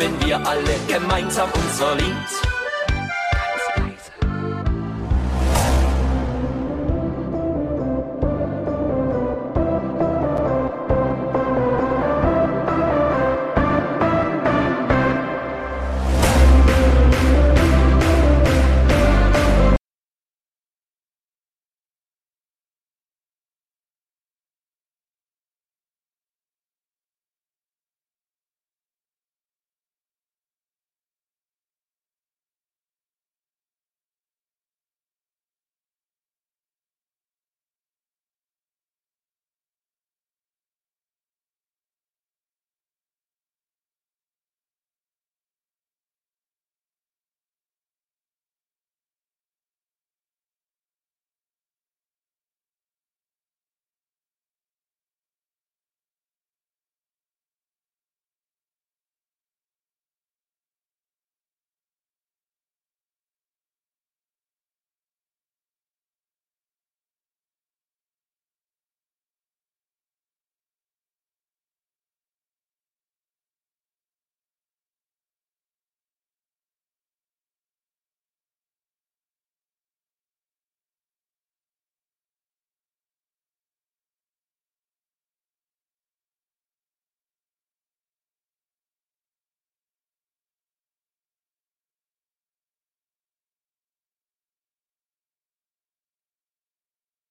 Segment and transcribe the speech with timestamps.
[0.00, 2.49] summen wir alle gemeinsam unser Lied.